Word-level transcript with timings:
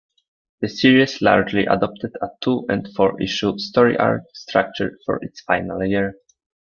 The 0.61 0.67
series 0.67 1.21
largely 1.21 1.67
adopted 1.67 2.15
a 2.23 2.29
two- 2.43 2.65
and 2.69 2.89
four-issue 2.95 3.59
story-arc 3.59 4.23
structure 4.33 4.97
for 5.05 5.19
its 5.21 5.41
final 5.41 5.85
year. 5.85 6.15